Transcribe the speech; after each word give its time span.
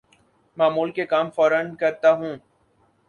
معمول 0.57 0.91
کے 0.91 1.05
کام 1.05 1.29
فورا 1.31 1.61
کرتا 1.79 2.11
ہوں 2.11 2.35